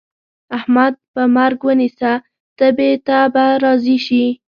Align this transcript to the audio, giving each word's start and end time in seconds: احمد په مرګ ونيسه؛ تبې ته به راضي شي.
احمد 0.57 0.93
په 1.13 1.21
مرګ 1.35 1.59
ونيسه؛ 1.67 2.13
تبې 2.57 2.91
ته 3.07 3.17
به 3.33 3.45
راضي 3.63 3.97
شي. 4.05 4.25